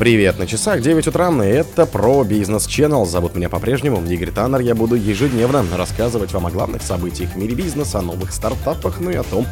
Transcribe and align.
Привет, 0.00 0.38
на 0.38 0.46
часах 0.46 0.80
9 0.80 1.08
утра, 1.08 1.28
и 1.44 1.48
это 1.48 1.84
про 1.84 2.24
бизнес 2.24 2.66
Channel. 2.66 3.04
Зовут 3.04 3.34
меня 3.34 3.50
по-прежнему 3.50 4.02
Игорь 4.10 4.30
Таннер. 4.30 4.60
Я 4.60 4.74
буду 4.74 4.94
ежедневно 4.94 5.62
рассказывать 5.76 6.32
вам 6.32 6.46
о 6.46 6.50
главных 6.50 6.80
событиях 6.80 7.32
в 7.32 7.36
мире 7.36 7.54
бизнеса, 7.54 7.98
о 7.98 8.02
новых 8.02 8.32
стартапах, 8.32 8.98
ну 8.98 9.10
и 9.10 9.16
о 9.16 9.22
том, 9.22 9.46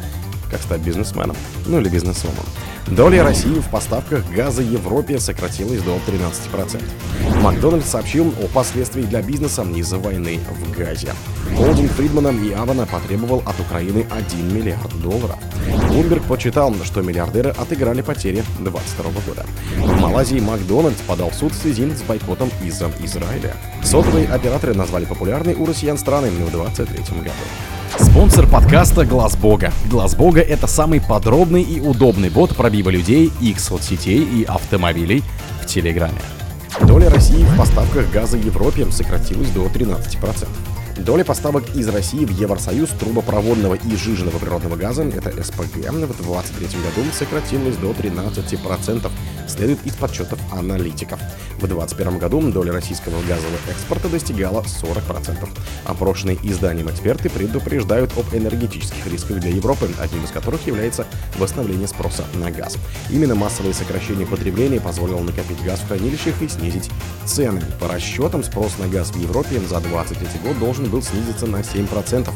как 0.49 0.61
стать 0.61 0.81
бизнесменом, 0.81 1.35
ну 1.65 1.79
или 1.79 1.89
бизнесвумен. 1.89 2.43
Доля 2.87 3.23
России 3.23 3.59
в 3.59 3.69
поставках 3.69 4.27
газа 4.31 4.63
Европе 4.63 5.19
сократилась 5.19 5.81
до 5.81 5.97
13%. 6.07 6.81
Макдональдс 7.41 7.87
сообщил 7.87 8.33
о 8.41 8.47
последствиях 8.47 9.07
для 9.09 9.21
бизнеса 9.21 9.63
из-за 9.75 9.97
войны 9.99 10.39
в 10.49 10.75
Газе. 10.75 11.13
Холдинг 11.55 11.91
Фридмана 11.91 12.29
и 12.29 12.51
Авана 12.51 12.87
потребовал 12.87 13.43
от 13.45 13.59
Украины 13.59 14.05
1 14.09 14.55
миллиард 14.55 14.99
долларов. 15.01 15.37
Блумберг 15.89 16.23
почитал, 16.23 16.73
что 16.83 17.01
миллиардеры 17.01 17.51
отыграли 17.51 18.01
потери 18.01 18.43
2022 18.59 19.11
года. 19.27 19.45
В 19.77 20.01
Малайзии 20.01 20.39
Макдональдс 20.39 21.01
подал 21.01 21.29
в 21.29 21.35
суд 21.35 21.53
в 21.53 21.61
связи 21.61 21.93
с 21.93 22.01
бойкотом 22.01 22.49
из-за 22.63 22.91
Израиля. 23.03 23.53
Сотовые 23.83 24.27
операторы 24.27 24.73
назвали 24.73 25.05
популярные 25.05 25.55
у 25.55 25.65
россиян 25.65 25.97
страны 25.97 26.29
в 26.29 26.37
2023 26.37 27.19
году. 27.19 27.78
Спонсор 27.97 28.47
подкаста 28.47 29.05
Глаз 29.05 29.35
Бога. 29.35 29.73
Глаз 29.89 30.15
Бога 30.15 30.41
это 30.41 30.67
самый 30.67 31.01
подробный 31.01 31.63
и 31.63 31.79
удобный 31.79 32.29
бот 32.29 32.55
пробива 32.55 32.89
людей, 32.89 33.31
их 33.41 33.59
соцсетей 33.59 34.23
и 34.23 34.43
автомобилей 34.43 35.23
в 35.61 35.65
Телеграме. 35.65 36.19
Доля 36.81 37.09
России 37.09 37.43
в 37.43 37.57
поставках 37.57 38.11
газа 38.11 38.37
Европе 38.37 38.89
сократилась 38.91 39.49
до 39.49 39.65
13%. 39.65 40.47
Доля 40.97 41.23
поставок 41.23 41.75
из 41.75 41.87
России 41.87 42.25
в 42.25 42.29
Евросоюз 42.29 42.89
трубопроводного 42.89 43.75
и 43.75 43.95
жиженного 43.95 44.37
природного 44.37 44.75
газа, 44.75 45.03
это 45.03 45.31
СПГ, 45.43 45.89
в 45.89 45.97
2023 45.97 46.67
году 46.67 47.09
сократилась 47.13 47.77
до 47.77 47.91
13%, 47.91 49.09
следует 49.49 49.85
из 49.85 49.93
подсчетов 49.93 50.39
аналитиков. 50.51 51.19
В 51.57 51.67
2021 51.67 52.17
году 52.17 52.41
доля 52.51 52.71
российского 52.71 53.21
газового 53.23 53.57
экспорта 53.69 54.07
достигала 54.07 54.61
40%. 54.61 55.49
Опрошенные 55.85 56.37
изданием 56.43 56.89
эксперты 56.89 57.29
предупреждают 57.29 58.11
об 58.17 58.33
энергетических 58.33 59.05
рисках 59.07 59.39
для 59.39 59.51
Европы, 59.51 59.89
одним 59.99 60.23
из 60.23 60.31
которых 60.31 60.65
является 60.67 61.05
восстановление 61.37 61.87
спроса 61.87 62.23
на 62.35 62.51
газ. 62.51 62.77
Именно 63.09 63.35
массовое 63.35 63.73
сокращение 63.73 64.25
потребления 64.25 64.79
позволило 64.79 65.19
накопить 65.19 65.61
газ 65.63 65.79
в 65.79 65.87
хранилищах 65.87 66.41
и 66.41 66.47
снизить 66.47 66.89
цены. 67.25 67.61
По 67.79 67.87
расчетам, 67.87 68.43
спрос 68.43 68.77
на 68.77 68.87
газ 68.87 69.11
в 69.11 69.17
Европе 69.17 69.59
за 69.59 69.79
2023 69.79 70.27
год 70.43 70.59
должен 70.59 70.89
был 70.89 71.01
снизиться 71.01 71.45
на 71.45 71.57
7%. 71.57 72.29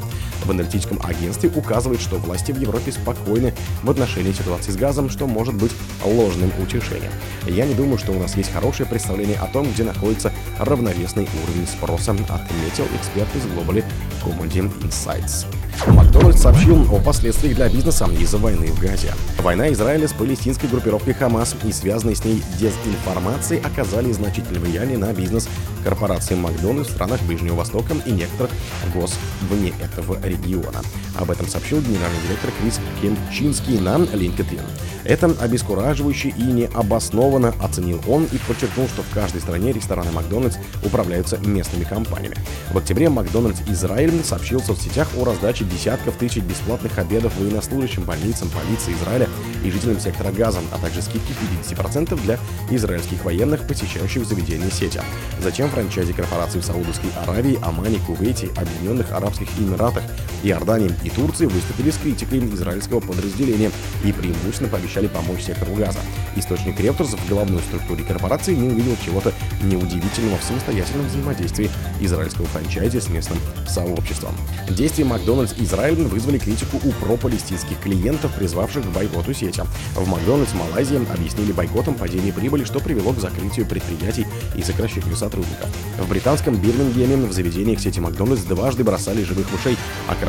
В 0.45 0.51
аналитическом 0.51 0.99
агентстве 1.03 1.49
указывает, 1.55 2.01
что 2.01 2.17
власти 2.17 2.51
в 2.51 2.59
Европе 2.59 2.91
спокойны 2.91 3.53
в 3.81 3.89
отношении 3.89 4.33
ситуации 4.33 4.71
с 4.71 4.75
газом, 4.75 5.09
что 5.09 5.27
может 5.27 5.55
быть 5.55 5.71
ложным 6.03 6.51
утешением. 6.61 7.02
Я 7.47 7.65
не 7.65 7.73
думаю, 7.73 7.97
что 7.97 8.11
у 8.11 8.19
нас 8.19 8.35
есть 8.37 8.51
хорошее 8.51 8.87
представление 8.87 9.37
о 9.37 9.47
том, 9.47 9.71
где 9.71 9.83
находится 9.83 10.31
равновесный 10.59 11.27
уровень 11.43 11.67
спроса, 11.67 12.11
отметил 12.11 12.85
эксперт 12.95 13.29
из 13.35 13.45
Global 13.45 13.83
Commodity 14.23 14.71
Insights. 14.81 15.45
Макдональдс 15.87 16.41
сообщил 16.41 16.81
о 16.93 16.99
последствиях 16.99 17.55
для 17.55 17.69
бизнеса 17.69 18.07
из-за 18.19 18.37
войны 18.37 18.67
в 18.67 18.79
Газе. 18.79 19.13
Война 19.39 19.71
Израиля 19.73 20.07
с 20.07 20.13
палестинской 20.13 20.69
группировкой 20.69 21.13
Хамас 21.13 21.55
и 21.63 21.71
связанной 21.71 22.15
с 22.15 22.23
ней 22.23 22.41
дезинформацией 22.59 23.61
оказали 23.61 24.11
значительное 24.11 24.61
влияние 24.61 24.97
на 24.97 25.11
бизнес 25.13 25.49
корпорации 25.83 26.35
Макдональдс 26.35 26.89
в 26.89 26.93
странах 26.93 27.21
Ближнего 27.23 27.55
Востока 27.55 27.95
и 28.05 28.11
некоторых 28.11 28.51
гос 28.93 29.15
вне 29.49 29.73
этого 29.81 30.17
региона. 30.25 30.81
Об 31.15 31.29
этом 31.29 31.47
сообщил 31.47 31.81
генеральный 31.81 32.21
директор 32.27 32.51
Крис 32.61 32.79
Кемчинский 33.01 33.79
на 33.79 33.97
LinkedIn. 33.97 34.61
Это 35.03 35.25
обескураживающе 35.39 36.29
и 36.29 36.43
необоснованно 36.43 37.53
оценил 37.59 38.01
он 38.07 38.23
и 38.25 38.37
подчеркнул, 38.37 38.87
что 38.87 39.03
в 39.03 39.09
каждой 39.13 39.41
стране 39.41 39.73
рестораны 39.73 40.11
Макдональдс 40.11 40.57
управляются 40.83 41.37
местными 41.39 41.83
компаниями. 41.83 42.37
В 42.71 42.77
октябре 42.77 43.09
Макдональдс 43.09 43.61
Израиль 43.67 44.23
сообщил 44.23 44.59
в 44.59 44.65
соцсетях 44.65 45.09
о 45.17 45.25
раздаче 45.25 45.62
десятков 45.63 46.15
тысяч 46.17 46.43
бесплатных 46.43 46.97
обедов 46.97 47.37
военнослужащим, 47.37 48.03
больницам, 48.03 48.49
полиции 48.49 48.93
Израиля 48.93 49.27
и 49.63 49.71
жителям 49.71 49.99
сектора 49.99 50.31
Газа, 50.31 50.59
а 50.71 50.77
также 50.77 51.01
скидки 51.01 51.33
50% 51.61 52.19
для 52.21 52.39
израильских 52.69 53.23
военных, 53.25 53.67
посещающих 53.67 54.25
заведения 54.25 54.69
сети. 54.69 55.01
Затем 55.41 55.69
франчайзи 55.69 56.13
корпораций 56.13 56.61
в 56.61 56.65
Саудовской 56.65 57.09
Аравии, 57.23 57.59
Омане, 57.61 57.99
Кувейте, 57.99 58.49
Объединенных 58.55 59.11
Арабских 59.11 59.47
Эмиратах, 59.57 60.03
Иордании 60.43 60.91
и 61.03 61.09
Турции 61.09 61.45
выступили 61.45 61.89
с 61.89 61.97
критикой 61.97 62.39
израильского 62.39 62.99
подразделения 62.99 63.71
и 64.03 64.11
преимущественно 64.11 64.69
пообещали 64.69 65.07
помочь 65.07 65.43
сектору 65.43 65.73
Газа. 65.73 65.99
Источник 66.35 66.79
Reuters 66.79 67.17
в 67.17 67.29
головной 67.29 67.61
структуре 67.61 68.03
корпорации 68.03 68.53
не 68.53 68.69
увидел 68.69 68.95
чего-то 69.05 69.33
неудивительного 69.63 70.37
в 70.37 70.43
самостоятельном 70.43 71.07
взаимодействии 71.07 71.69
израильского 72.01 72.47
франчайзи 72.47 72.99
с 72.99 73.09
местным 73.09 73.37
сообществом. 73.67 74.33
Действия 74.69 75.05
Макдональдс 75.05 75.53
Израиль 75.59 76.03
вызвали 76.03 76.37
критику 76.37 76.77
у 76.83 76.91
пропалестинских 76.91 77.79
клиентов, 77.79 78.33
призвавших 78.33 78.83
к 78.83 78.87
бойкоту 78.87 79.33
сети. 79.33 79.61
В 79.95 80.07
Макдональдс 80.07 80.53
Малайзии 80.53 81.01
объяснили 81.13 81.51
бойкотом 81.51 81.95
падение 81.95 82.33
прибыли, 82.33 82.63
что 82.63 82.79
привело 82.79 83.13
к 83.13 83.19
закрытию 83.19 83.65
предприятий 83.65 84.25
и 84.55 84.63
сокращению 84.63 85.15
сотрудников. 85.15 85.69
В 85.99 86.09
британском 86.09 86.55
Бирмингеме 86.55 87.15
в 87.15 87.33
заведениях 87.33 87.79
сети 87.79 87.99
Макдональдс 87.99 88.43
дважды 88.43 88.83
бросали 88.83 89.23
живых 89.23 89.51
мышей, 89.51 89.77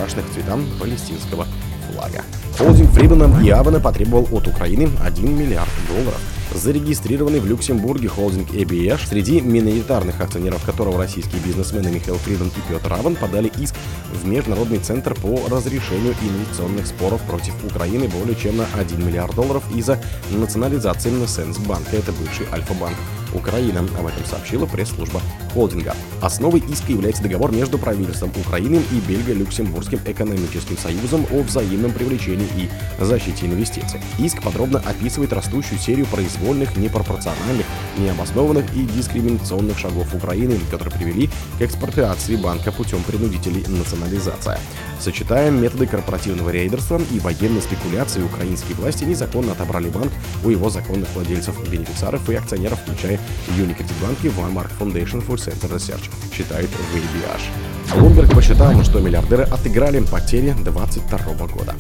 окрашенных 0.05 0.31
цветам 0.35 0.67
палестинского 0.79 1.47
флага. 1.89 2.23
Холдинг 2.59 2.91
Фридмана 2.93 3.45
и 3.45 3.51
Авана 3.51 3.81
потребовал 3.81 4.29
от 4.31 4.47
Украины 4.47 4.89
1 5.05 5.39
миллиард 5.39 5.71
долларов 5.89 6.21
зарегистрированный 6.55 7.41
в 7.41 7.47
Люксембурге 7.47 8.09
холдинг 8.09 8.51
ABH, 8.51 9.09
среди 9.09 9.41
миноритарных 9.41 10.21
акционеров 10.21 10.65
которого 10.65 10.99
российские 10.99 11.41
бизнесмены 11.43 11.89
Михаил 11.89 12.17
Фридман 12.17 12.49
и 12.49 12.73
Петр 12.73 12.89
Раван 12.89 13.17
подали 13.17 13.51
иск 13.59 13.75
в 14.13 14.27
Международный 14.27 14.79
центр 14.79 15.15
по 15.15 15.41
разрешению 15.49 16.15
инвестиционных 16.23 16.87
споров 16.87 17.21
против 17.23 17.53
Украины 17.65 18.09
более 18.09 18.37
чем 18.37 18.57
на 18.57 18.67
1 18.75 19.05
миллиард 19.05 19.35
долларов 19.35 19.65
из-за 19.75 20.01
национализации 20.31 21.11
Сенсбанка, 21.27 21.97
это 21.97 22.13
бывший 22.13 22.47
Альфа-банк 22.53 22.97
Украина. 23.35 23.81
Об 23.99 24.07
этом 24.07 24.25
сообщила 24.25 24.67
пресс-служба 24.67 25.21
холдинга. 25.53 25.95
Основой 26.21 26.61
иска 26.61 26.93
является 26.93 27.23
договор 27.23 27.53
между 27.53 27.79
правительством 27.79 28.31
Украины 28.37 28.81
и 28.93 29.01
Бельго-Люксембургским 29.09 30.01
экономическим 30.07 30.79
союзом 30.79 31.27
о 31.33 31.43
взаимном 31.43 31.93
привлечении 31.93 32.44
и 32.45 32.69
защите 33.03 33.47
инвестиций. 33.47 34.01
Иск 34.19 34.43
подробно 34.43 34.83
описывает 34.85 35.33
растущую 35.33 35.79
серию 35.79 36.07
произвольных, 36.07 36.77
непропорциональных, 36.77 37.67
необоснованных 37.99 38.75
и 38.75 38.85
дискриминационных 38.85 39.79
шагов 39.79 40.15
Украины, 40.15 40.59
которые 40.71 40.95
привели 40.95 41.29
к 41.59 41.63
экспроприации 41.63 42.37
банка 42.37 42.73
путем 42.73 43.03
принудительной 43.03 43.65
национализации. 43.69 44.59
Сочетаем 45.01 45.61
методы 45.61 45.87
корпоративного 45.87 46.51
рейдерства 46.51 47.01
и 47.11 47.19
военной 47.21 47.63
спекуляции, 47.63 48.23
украинские 48.23 48.77
власти 48.77 49.05
незаконно 49.05 49.53
отобрали 49.53 49.89
банк 49.89 50.13
у 50.45 50.51
его 50.51 50.71
законных 50.71 51.09
владельцев, 51.15 51.55
бенефициаров 51.69 52.29
и 52.31 52.35
акционеров, 52.35 52.81
включая 52.81 53.19
Unicredit 53.59 53.93
Bank 54.03 54.17
и 54.23 54.29
Walmart 54.29 54.71
Foundation 54.79 55.25
for 55.27 55.37
Center 55.37 55.71
Research, 55.71 56.11
считает 56.33 56.71
VBH. 56.93 57.74
Блумберг 57.93 58.35
посчитал, 58.35 58.83
что 58.83 59.01
миллиардеры 59.01 59.45
отыграли 59.45 60.01
потери 60.01 60.53
2022 60.53 61.47
года. 61.47 61.75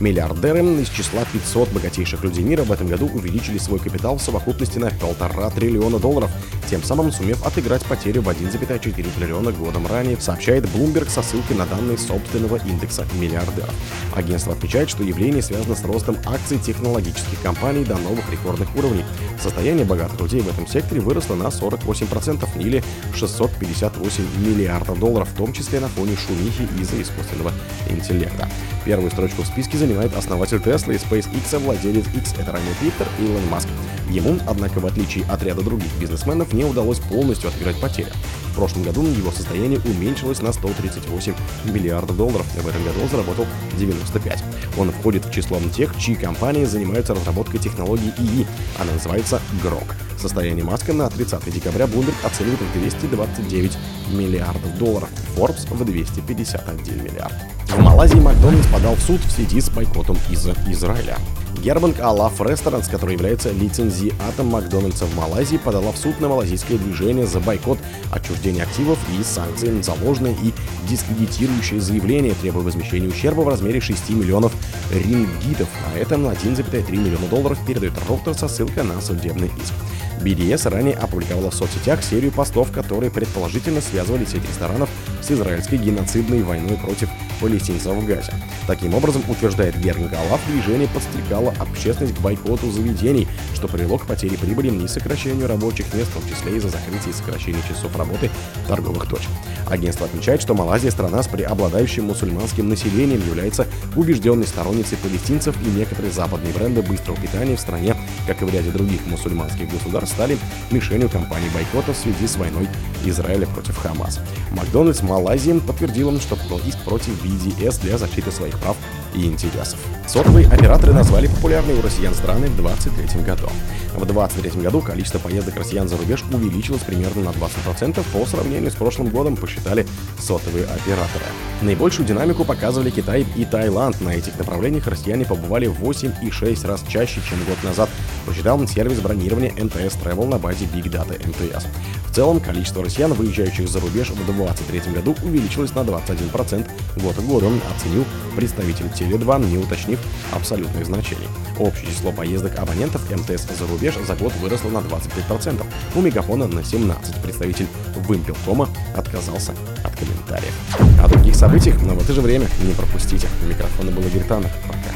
Миллиардеры 0.00 0.60
из 0.80 0.88
числа 0.88 1.22
500 1.32 1.70
богатейших 1.70 2.24
людей 2.24 2.42
мира 2.42 2.62
в 2.62 2.72
этом 2.72 2.88
году 2.88 3.08
увеличили 3.12 3.58
свой 3.58 3.78
капитал 3.78 4.16
в 4.16 4.22
совокупности 4.22 4.78
на 4.78 4.90
полтора 4.90 5.50
триллиона 5.50 5.98
долларов, 5.98 6.30
тем 6.68 6.82
самым 6.82 7.12
сумев 7.12 7.44
отыграть 7.46 7.84
потери 7.84 8.18
в 8.18 8.28
1,4 8.28 9.06
триллиона 9.16 9.52
годом 9.52 9.86
ранее, 9.86 10.16
сообщает 10.20 10.64
Bloomberg 10.64 11.08
со 11.08 11.22
ссылкой 11.22 11.56
на 11.56 11.66
данные 11.66 11.98
собственного 11.98 12.56
индекса 12.56 13.06
миллиардеров. 13.20 13.74
Агентство 14.14 14.52
отмечает, 14.54 14.88
что 14.88 15.02
явление 15.02 15.42
связано 15.42 15.74
с 15.74 15.84
ростом 15.84 16.16
акций 16.26 16.58
технологических 16.58 17.40
компаний 17.42 17.84
до 17.84 17.96
новых 17.96 18.30
рекордных 18.30 18.74
уровней. 18.76 19.04
Состояние 19.40 19.84
богатых 19.84 20.20
людей 20.20 20.40
в 20.40 20.48
этом 20.48 20.66
секторе 20.66 21.00
выросло 21.00 21.34
на 21.34 21.48
48% 21.48 22.46
или 22.58 22.82
658 23.14 24.24
миллиардов 24.38 24.98
долларов, 24.98 25.28
в 25.30 25.36
том 25.36 25.49
том 25.50 25.52
числе 25.52 25.80
на 25.80 25.88
фоне 25.88 26.16
шумихи 26.16 26.68
из-за 26.80 27.02
искусственного 27.02 27.52
интеллекта. 27.88 28.48
Первую 28.84 29.10
строчку 29.10 29.42
в 29.42 29.46
списке 29.46 29.76
занимает 29.78 30.16
основатель 30.16 30.58
Tesla 30.58 30.94
и 30.94 30.96
SpaceX, 30.96 31.58
владелец 31.58 32.04
X, 32.14 32.34
это 32.38 32.52
ранее 32.52 32.72
Twitter, 32.80 33.06
Илон 33.18 33.44
Маск. 33.48 33.66
Ему, 34.10 34.38
однако, 34.46 34.78
в 34.78 34.86
отличие 34.86 35.24
от 35.24 35.42
ряда 35.42 35.62
других 35.62 35.92
бизнесменов, 35.98 36.52
не 36.52 36.64
удалось 36.64 37.00
полностью 37.00 37.48
отыграть 37.48 37.80
потери. 37.80 38.12
В 38.52 38.54
прошлом 38.54 38.84
году 38.84 39.02
его 39.02 39.32
состояние 39.32 39.80
уменьшилось 39.80 40.40
на 40.40 40.52
138 40.52 41.34
миллиардов 41.64 42.16
долларов, 42.16 42.46
в 42.54 42.68
этом 42.68 42.84
году 42.84 43.00
он 43.02 43.08
заработал 43.08 43.46
95. 43.76 44.44
Он 44.78 44.92
входит 44.92 45.24
в 45.24 45.32
число 45.32 45.58
тех, 45.74 45.98
чьи 45.98 46.14
компании 46.14 46.64
занимаются 46.64 47.14
разработкой 47.14 47.58
технологии 47.58 48.12
ИИ. 48.18 48.46
Она 48.78 48.92
называется 48.92 49.40
ГРОК. 49.62 50.09
Состояние 50.20 50.64
Маска 50.64 50.92
на 50.92 51.08
30 51.08 51.50
декабря 51.50 51.86
Bloomberg 51.86 52.14
оценивает 52.26 52.60
в 52.60 52.72
229 52.72 53.78
миллиардов 54.12 54.76
долларов, 54.76 55.08
Forbes 55.34 55.66
в 55.72 55.82
251 55.82 57.02
миллиард. 57.02 57.32
В 57.66 57.78
Малайзии 57.80 58.20
Макдональдс 58.20 58.66
подал 58.66 58.96
в 58.96 59.00
суд 59.00 59.20
в 59.20 59.30
связи 59.30 59.60
с 59.60 59.70
бойкотом 59.70 60.18
из 60.30 60.46
Израиля. 60.68 61.16
Гербанк 61.58 62.00
Алаф 62.00 62.40
Restaurants, 62.40 62.90
который 62.90 63.14
является 63.14 63.50
лицензиатом 63.52 64.46
Макдональдса 64.46 65.04
в 65.04 65.14
Малайзии, 65.14 65.58
подала 65.58 65.92
в 65.92 65.98
суд 65.98 66.20
на 66.20 66.28
малазийское 66.28 66.78
движение 66.78 67.26
за 67.26 67.40
бойкот, 67.40 67.78
отчуждение 68.10 68.62
активов 68.62 68.98
и 69.18 69.22
санкции 69.22 69.82
за 69.82 69.92
ложные 70.02 70.34
и 70.42 70.52
дискредитирующие 70.88 71.80
заявления, 71.80 72.34
требуя 72.40 72.64
возмещения 72.64 73.08
ущерба 73.08 73.42
в 73.42 73.48
размере 73.48 73.80
6 73.80 74.10
миллионов 74.10 74.52
рингитов, 74.92 75.68
а 75.86 75.98
это 75.98 76.16
на 76.16 76.28
1,3 76.28 76.90
миллиона 76.90 77.26
долларов 77.28 77.58
передает 77.66 77.92
Роутер 78.08 78.34
со 78.34 78.48
ссылкой 78.48 78.84
на 78.84 79.00
судебный 79.00 79.50
иск. 79.62 79.74
BDS 80.20 80.68
ранее 80.68 80.94
опубликовала 80.94 81.50
в 81.50 81.54
соцсетях 81.54 82.02
серию 82.02 82.30
постов, 82.30 82.70
которые 82.72 83.10
предположительно 83.10 83.80
связывали 83.80 84.24
сеть 84.24 84.46
ресторанов 84.46 84.88
с 85.22 85.30
израильской 85.30 85.78
геноцидной 85.78 86.42
войной 86.42 86.76
против 86.76 87.08
палестинцев 87.40 87.94
в 87.94 88.06
Газе. 88.06 88.32
Таким 88.66 88.94
образом, 88.94 89.22
утверждает 89.28 89.78
Герн 89.78 90.08
Галав, 90.08 90.40
движение 90.46 90.88
подстрекало 90.88 91.49
общественность 91.58 92.16
к 92.16 92.20
бойкоту 92.20 92.70
заведений, 92.70 93.28
что 93.54 93.68
привело 93.68 93.98
к 93.98 94.06
потере 94.06 94.36
прибыли 94.36 94.70
и 94.70 94.88
сокращению 94.88 95.48
рабочих 95.48 95.92
мест, 95.94 96.10
в 96.10 96.14
том 96.14 96.22
числе 96.28 96.56
из-за 96.56 96.68
закрытия 96.68 97.10
и 97.10 97.12
сокращения 97.12 97.62
часов 97.68 97.96
работы 97.96 98.30
торговых 98.68 99.08
точек. 99.08 99.30
Агентство 99.66 100.06
отмечает, 100.06 100.42
что 100.42 100.54
Малайзия 100.54 100.90
страна 100.90 101.22
с 101.22 101.28
преобладающим 101.28 102.04
мусульманским 102.04 102.68
населением 102.68 103.20
является 103.26 103.66
убежденной 103.96 104.46
сторонницей 104.46 104.98
палестинцев 104.98 105.56
и 105.64 105.78
некоторые 105.78 106.12
западные 106.12 106.52
бренды 106.52 106.82
быстрого 106.82 107.18
питания 107.20 107.56
в 107.56 107.60
стране, 107.60 107.96
как 108.26 108.42
и 108.42 108.44
в 108.44 108.52
ряде 108.52 108.70
других 108.70 109.06
мусульманских 109.06 109.70
государств, 109.70 110.14
стали 110.14 110.38
мишенью 110.70 111.08
кампании 111.08 111.48
бойкота 111.50 111.92
в 111.92 111.96
связи 111.96 112.26
с 112.26 112.36
войной 112.36 112.68
Израиля 113.04 113.46
против 113.46 113.76
Хамас. 113.78 114.20
Макдональдс 114.50 115.02
Малайзии 115.02 115.58
подтвердил, 115.58 116.10
что 116.20 116.36
подал 116.36 116.60
иск 116.66 116.78
против 116.84 117.24
BDS 117.24 117.82
для 117.82 117.98
защиты 117.98 118.30
своих 118.32 118.58
прав 118.58 118.76
и 119.14 119.26
интересов. 119.26 119.78
Сотовые 120.06 120.48
операторы 120.48 120.92
назвали 120.92 121.26
популярные 121.28 121.76
у 121.76 121.82
россиян 121.82 122.14
страны 122.14 122.48
в 122.48 122.56
2023 122.56 123.22
году. 123.22 123.48
В 123.94 124.04
2023 124.04 124.62
году 124.62 124.80
количество 124.80 125.18
поездок 125.18 125.56
россиян 125.56 125.88
за 125.88 125.96
рубеж 125.96 126.24
увеличилось 126.32 126.82
примерно 126.82 127.22
на 127.22 127.28
20% 127.30 128.04
по 128.12 128.26
сравнению 128.26 128.70
с 128.70 128.74
прошлым 128.74 129.08
годом, 129.08 129.36
посчитали 129.36 129.86
сотовые 130.18 130.64
операторы. 130.64 131.24
Наибольшую 131.62 132.06
динамику 132.06 132.44
показывали 132.44 132.90
Китай 132.90 133.26
и 133.36 133.44
Таиланд. 133.44 134.00
На 134.00 134.10
этих 134.10 134.38
направлениях 134.38 134.86
россияне 134.86 135.24
побывали 135.24 135.66
в 135.66 135.82
8,6 135.82 136.66
раз 136.66 136.84
чаще, 136.88 137.20
чем 137.28 137.38
год 137.44 137.62
назад, 137.62 137.90
посчитал 138.26 138.66
сервис 138.66 139.00
бронирования 139.00 139.52
NTS 139.52 139.98
Travel 140.02 140.26
на 140.26 140.38
базе 140.38 140.64
Big 140.66 140.84
Data 140.84 141.18
MTS. 141.20 141.64
В 142.06 142.14
целом, 142.14 142.40
количество 142.40 142.82
россиян, 142.82 143.12
выезжающих 143.12 143.68
за 143.68 143.80
рубеж 143.80 144.10
в 144.10 144.16
2023 144.16 144.92
году, 144.92 145.14
увеличилось 145.22 145.74
на 145.74 145.80
21% 145.80 146.68
год 146.96 147.14
к 147.14 147.20
году, 147.20 147.60
оценил 147.76 148.04
представитель 148.30 148.86
Теле2, 148.86 149.50
не 149.50 149.58
уточнив 149.58 149.98
абсолютных 150.32 150.86
значений. 150.86 151.28
Общее 151.58 151.90
число 151.90 152.12
поездок 152.12 152.58
абонентов 152.58 153.02
МТС 153.10 153.46
за 153.58 153.66
рубеж 153.66 153.94
за 154.06 154.14
год 154.16 154.32
выросло 154.40 154.70
на 154.70 154.78
25%, 154.78 155.64
у 155.94 156.00
Мегафона 156.00 156.46
на 156.46 156.60
17%. 156.60 157.22
Представитель 157.22 157.66
Вымпелкома 157.96 158.68
отказался 158.96 159.52
от 159.84 159.94
комментариев. 159.96 160.54
О 161.02 161.08
других 161.08 161.34
событиях, 161.34 161.80
но 161.82 161.94
в 161.94 162.02
это 162.02 162.12
же 162.12 162.20
время 162.20 162.46
не 162.62 162.72
пропустите. 162.74 163.28
У 163.44 163.48
микрофона 163.48 163.90
был 163.90 164.02
Игорь. 164.02 164.24
Пока. 164.28 164.89